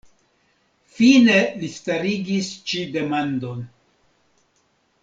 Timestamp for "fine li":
0.99-1.69